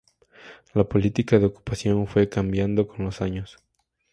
[0.73, 3.57] La política de ocupación fue cambiando con los años.